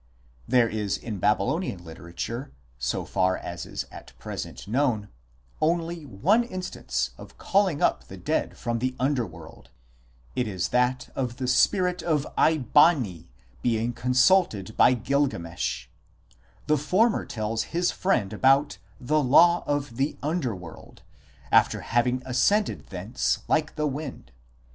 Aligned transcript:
There 0.47 0.67
is 0.67 0.97
in 0.97 1.19
Babylonian 1.19 1.83
literature, 1.85 2.51
so 2.79 3.05
far 3.05 3.37
as 3.37 3.67
is 3.67 3.85
at 3.91 4.17
present 4.17 4.67
known, 4.67 5.09
only 5.61 6.07
one 6.07 6.43
instance 6.43 7.11
of 7.19 7.37
calling 7.37 7.83
up 7.83 8.05
the 8.05 8.17
dead 8.17 8.57
from 8.57 8.79
the 8.79 8.95
underworld; 8.99 9.69
it 10.35 10.47
is 10.47 10.69
that 10.69 11.09
of 11.15 11.37
the 11.37 11.47
spirit 11.47 12.01
of 12.01 12.25
Eabani 12.35 13.27
being 13.61 13.93
consulted 13.93 14.75
by 14.75 14.95
Gilgamesh; 14.95 15.85
the 16.65 16.79
former 16.79 17.23
tells 17.23 17.65
his 17.65 17.91
friend 17.91 18.33
about" 18.33 18.79
the 18.99 19.21
law 19.21 19.63
of 19.67 19.97
the 19.97 20.17
underworld," 20.23 21.03
after 21.51 21.81
having 21.81 22.23
ascended 22.25 22.87
thence 22.87 23.43
"like 23.47 23.77
a 23.77 23.85
wind." 23.85 24.31